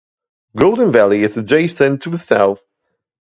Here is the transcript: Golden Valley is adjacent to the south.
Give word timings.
Golden 0.57 0.91
Valley 0.91 1.21
is 1.21 1.37
adjacent 1.37 2.01
to 2.01 2.09
the 2.09 2.17
south. 2.17 2.63